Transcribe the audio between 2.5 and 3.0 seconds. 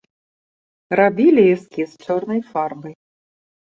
фарбай.